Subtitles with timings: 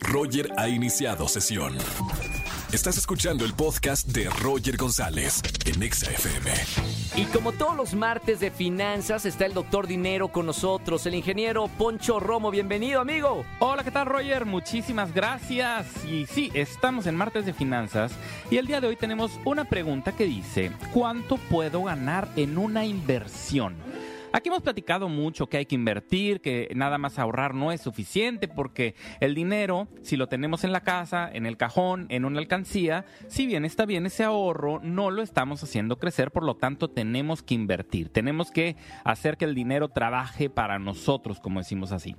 [0.00, 1.76] Roger ha iniciado sesión.
[2.72, 6.50] Estás escuchando el podcast de Roger González en Exa FM.
[7.16, 11.68] Y como todos los martes de finanzas, está el doctor Dinero con nosotros, el ingeniero
[11.68, 12.50] Poncho Romo.
[12.50, 13.44] Bienvenido, amigo.
[13.60, 14.44] Hola, ¿qué tal, Roger?
[14.44, 16.04] Muchísimas gracias.
[16.04, 18.12] Y sí, estamos en martes de finanzas
[18.50, 22.84] y el día de hoy tenemos una pregunta que dice, ¿cuánto puedo ganar en una
[22.84, 23.76] inversión?
[24.36, 28.48] Aquí hemos platicado mucho que hay que invertir, que nada más ahorrar no es suficiente
[28.48, 33.06] porque el dinero, si lo tenemos en la casa, en el cajón, en una alcancía,
[33.28, 37.42] si bien está bien ese ahorro, no lo estamos haciendo crecer, por lo tanto tenemos
[37.42, 42.14] que invertir, tenemos que hacer que el dinero trabaje para nosotros, como decimos así.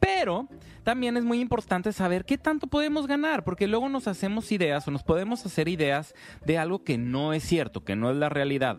[0.00, 0.48] Pero
[0.84, 4.90] también es muy importante saber qué tanto podemos ganar, porque luego nos hacemos ideas o
[4.90, 6.14] nos podemos hacer ideas
[6.46, 8.78] de algo que no es cierto, que no es la realidad.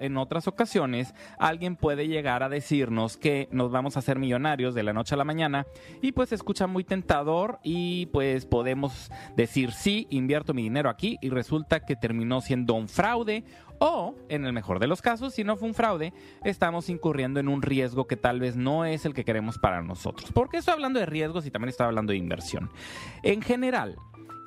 [0.00, 4.82] En otras ocasiones alguien puede llegar a decirnos que nos vamos a hacer millonarios de
[4.82, 5.66] la noche a la mañana
[6.02, 11.18] y pues se escucha muy tentador y pues podemos decir sí, invierto mi dinero aquí
[11.20, 13.44] y resulta que terminó siendo un fraude
[13.80, 16.12] o, en el mejor de los casos, si no fue un fraude,
[16.44, 20.32] estamos incurriendo en un riesgo que tal vez no es el que queremos para nosotros.
[20.32, 22.70] ¿Por qué estoy hablando de riesgos y también estoy hablando de inversión?
[23.22, 23.96] En general,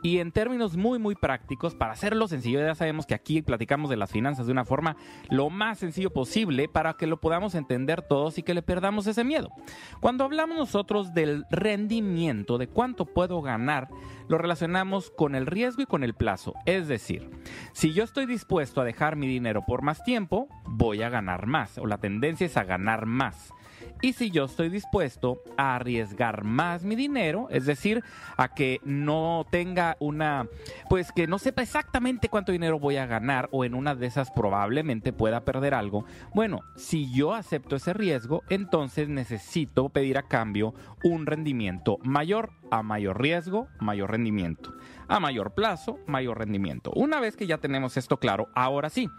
[0.04, 3.98] y en términos muy, muy prácticos, para hacerlo sencillo, ya sabemos que aquí platicamos de
[3.98, 4.96] las finanzas de una forma
[5.30, 9.24] lo más sencillo posible para que lo podamos entender todos y que le perdamos ese
[9.24, 9.50] miedo.
[10.00, 13.90] Cuando hablamos nosotros del rendimiento, de cuánto puedo ganar,
[14.28, 16.54] lo relacionamos con el riesgo y con el plazo.
[16.66, 17.30] Es decir,
[17.74, 21.78] si yo estoy dispuesto a dejar mi dinero por más tiempo, voy a ganar más,
[21.78, 23.54] o la tendencia es a ganar más
[24.02, 28.04] y si yo estoy dispuesto a arriesgar más mi dinero, es decir,
[28.38, 30.48] a que no tenga una,
[30.90, 34.32] pues que no sepa exactamente cuánto dinero voy a ganar o en una de esas
[34.32, 40.74] probablemente pueda perder algo, bueno, si yo acepto ese riesgo, entonces necesito pedir a cambio
[41.04, 44.74] un rendimiento mayor a mayor riesgo, mayor rendimiento.
[45.12, 46.90] A mayor plazo, mayor rendimiento.
[46.96, 49.10] Una vez que ya tenemos esto claro, ahora sí,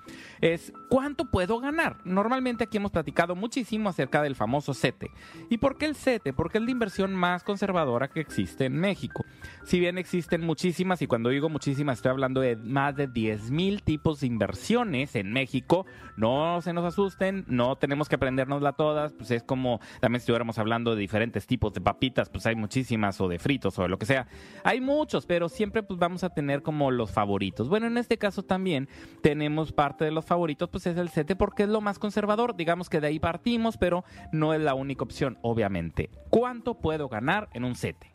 [0.40, 1.98] es cuánto puedo ganar.
[2.06, 5.10] Normalmente aquí hemos platicado muchísimo acerca del famoso CETE.
[5.50, 6.32] ¿Y por qué el CETE?
[6.32, 9.21] Porque es la inversión más conservadora que existe en México.
[9.64, 13.82] Si bien existen muchísimas, y cuando digo muchísimas estoy hablando de más de 10 mil
[13.82, 15.86] tipos de inversiones en México,
[16.16, 20.94] no se nos asusten, no tenemos que aprendernosla todas, pues es como también estuviéramos hablando
[20.94, 24.06] de diferentes tipos de papitas, pues hay muchísimas o de fritos o de lo que
[24.06, 24.26] sea.
[24.64, 27.68] Hay muchos, pero siempre pues vamos a tener como los favoritos.
[27.68, 28.88] Bueno, en este caso también
[29.22, 32.56] tenemos parte de los favoritos, pues es el CETE porque es lo más conservador.
[32.56, 36.10] Digamos que de ahí partimos, pero no es la única opción, obviamente.
[36.30, 38.11] ¿Cuánto puedo ganar en un CETE?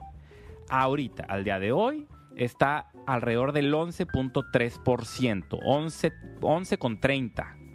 [0.70, 6.78] Ahorita, al día de hoy, está alrededor del 11.3%, 11,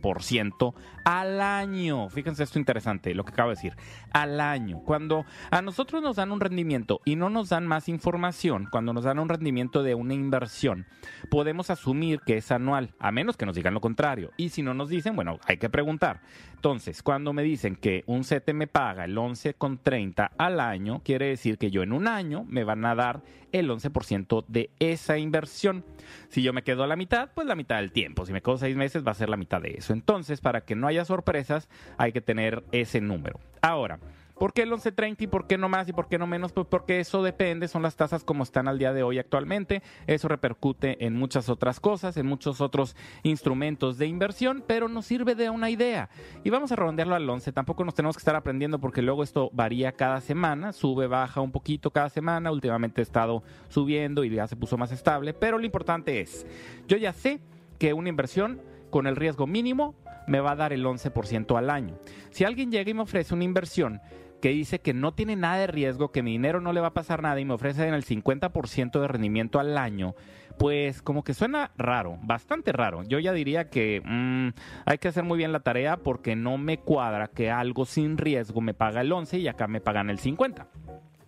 [0.02, 0.74] 11,30%
[1.04, 2.08] al año.
[2.08, 3.74] Fíjense esto interesante, lo que acabo de decir.
[4.12, 4.80] Al año.
[4.84, 9.04] Cuando a nosotros nos dan un rendimiento y no nos dan más información, cuando nos
[9.04, 10.86] dan un rendimiento de una inversión,
[11.30, 14.30] podemos asumir que es anual, a menos que nos digan lo contrario.
[14.36, 16.20] Y si no nos dicen, bueno, hay que preguntar.
[16.54, 21.58] Entonces, cuando me dicen que un CETE me paga el 11,30 al año, quiere decir
[21.58, 25.84] que yo en un año me van a dar el 11% de esa inversión.
[26.28, 28.24] Si yo me quedo a la mitad, pues la mitad del tiempo.
[28.26, 29.91] Si me quedo seis meses, va a ser la mitad de eso.
[29.92, 33.41] Entonces, para que no haya sorpresas, hay que tener ese número.
[33.60, 33.98] Ahora,
[34.42, 36.53] ¿Por qué el 11.30 y por qué no más y por qué no menos?
[36.53, 39.84] Pues porque eso depende, son las tasas como están al día de hoy actualmente.
[40.08, 45.36] Eso repercute en muchas otras cosas, en muchos otros instrumentos de inversión, pero nos sirve
[45.36, 46.09] de una idea.
[46.42, 47.53] Y vamos a redondearlo al 11.
[47.53, 51.53] Tampoco nos tenemos que estar aprendiendo porque luego esto varía cada semana, sube, baja un
[51.53, 52.50] poquito cada semana.
[52.50, 56.48] Últimamente he estado subiendo y ya se puso más estable, pero lo importante es,
[56.88, 57.38] yo ya sé
[57.78, 58.60] que una inversión
[58.92, 59.97] con el riesgo mínimo
[60.28, 61.98] me va a dar el 11% al año.
[62.30, 64.00] Si alguien llega y me ofrece una inversión
[64.41, 66.94] que dice que no tiene nada de riesgo, que mi dinero no le va a
[66.94, 70.14] pasar nada y me ofrecen el 50% de rendimiento al año,
[70.58, 73.03] pues como que suena raro, bastante raro.
[73.04, 74.48] Yo ya diría que mm,
[74.84, 78.60] hay que hacer muy bien la tarea porque no me cuadra que algo sin riesgo
[78.60, 80.66] me paga el 11 y acá me pagan el 50.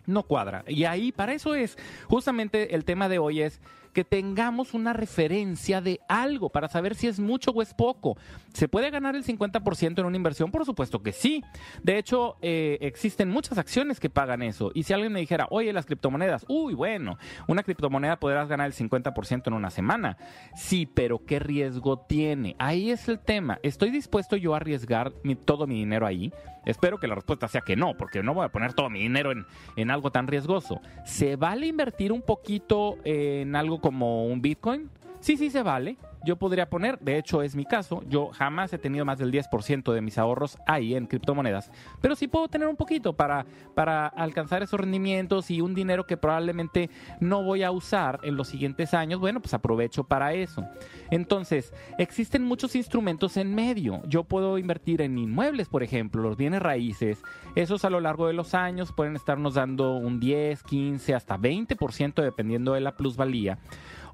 [0.07, 0.65] No cuadra.
[0.67, 3.63] Y ahí para eso es, justamente el tema de hoy es
[3.95, 8.19] que tengamos una referencia de algo para saber si es mucho o es poco.
[8.53, 10.51] ¿Se puede ganar el 50% en una inversión?
[10.51, 11.43] Por supuesto que sí.
[11.83, 14.71] De hecho, eh, existen muchas acciones que pagan eso.
[14.75, 17.17] Y si alguien me dijera, oye, las criptomonedas, uy, bueno,
[17.49, 20.19] una criptomoneda podrás ganar el 50% en una semana.
[20.55, 22.57] Sí, pero ¿qué riesgo tiene?
[22.59, 23.59] Ahí es el tema.
[23.63, 25.13] ¿Estoy dispuesto yo a arriesgar
[25.45, 26.33] todo mi dinero ahí?
[26.67, 29.33] Espero que la respuesta sea que no, porque no voy a poner todo mi dinero
[29.33, 30.81] en, en algo tan riesgoso.
[31.05, 34.89] ¿Se vale invertir un poquito en algo como un Bitcoin?
[35.21, 35.99] Sí, sí se vale.
[36.25, 39.93] Yo podría poner, de hecho es mi caso, yo jamás he tenido más del 10%
[39.93, 44.63] de mis ahorros ahí en criptomonedas, pero sí puedo tener un poquito para, para alcanzar
[44.63, 46.91] esos rendimientos y un dinero que probablemente
[47.21, 50.65] no voy a usar en los siguientes años, bueno, pues aprovecho para eso.
[51.11, 54.03] Entonces, existen muchos instrumentos en medio.
[54.07, 57.23] Yo puedo invertir en inmuebles, por ejemplo, los bienes raíces.
[57.55, 62.23] Esos a lo largo de los años pueden estarnos dando un 10, 15, hasta 20%
[62.23, 63.59] dependiendo de la plusvalía.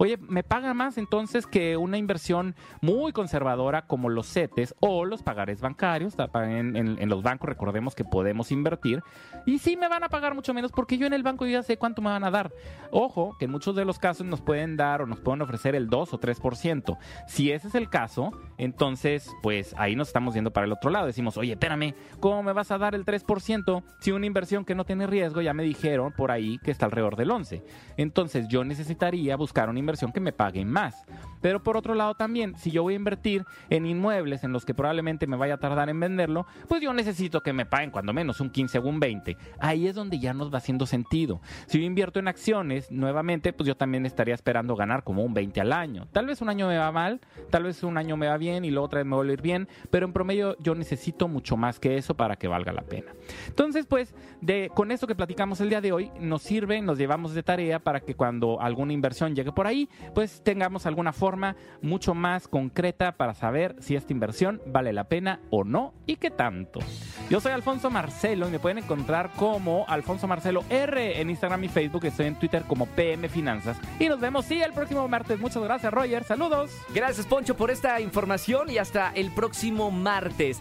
[0.03, 5.23] Oye, me paga más entonces que una inversión muy conservadora como los CETES o los
[5.23, 6.15] pagares bancarios.
[6.33, 9.03] En, en, los bancos recordemos que podemos invertir.
[9.45, 11.77] Y sí me van a pagar mucho menos porque yo en el banco ya sé
[11.77, 12.51] cuánto me van a dar.
[12.91, 15.89] Ojo, que en muchos de los casos nos pueden dar o nos pueden ofrecer el
[15.89, 16.97] 2 o 3%.
[17.27, 21.09] Si ese es el caso, entonces pues ahí nos estamos yendo para el otro lado.
[21.09, 24.87] Decimos, oye, espérame, ¿cómo me vas a dar el 3% si una inversión que no
[24.87, 27.63] tiene riesgo ya me dijeron por ahí que está alrededor del 11%?
[27.99, 31.05] Entonces yo necesitaría buscar una inversión que me paguen más.
[31.41, 34.75] Pero por otro lado también, si yo voy a invertir en inmuebles en los que
[34.75, 38.41] probablemente me vaya a tardar en venderlo, pues yo necesito que me paguen cuando menos
[38.41, 39.37] un 15 o un 20.
[39.59, 41.41] Ahí es donde ya nos va haciendo sentido.
[41.67, 45.61] Si yo invierto en acciones, nuevamente, pues yo también estaría esperando ganar como un 20
[45.61, 46.07] al año.
[46.13, 47.21] Tal vez un año me va mal,
[47.51, 49.43] tal vez un año me va bien y luego otra vez me va a ir
[49.43, 53.13] bien, pero en promedio yo necesito mucho más que eso para que valga la pena.
[53.47, 57.35] Entonces, pues, de, con esto que platicamos el día de hoy, nos sirve, nos llevamos
[57.35, 62.15] de tarea para que cuando alguna inversión llegue por ahí, pues tengamos alguna forma mucho
[62.15, 66.81] más concreta para saber si esta inversión vale la pena o no y qué tanto.
[67.29, 71.69] Yo soy Alfonso Marcelo y me pueden encontrar como Alfonso Marcelo R en Instagram y
[71.69, 72.05] Facebook.
[72.05, 73.79] Estoy en Twitter como PM Finanzas.
[73.99, 75.39] Y nos vemos, sí, el próximo martes.
[75.39, 76.25] Muchas gracias, Roger.
[76.25, 76.71] Saludos.
[76.95, 80.59] Gracias, Poncho, por esta información y hasta el próximo martes.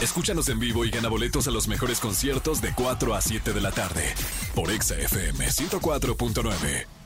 [0.00, 3.60] Escúchanos en vivo y gana boletos a los mejores conciertos de 4 a 7 de
[3.60, 4.14] la tarde
[4.54, 7.03] por Exa FM 104.9.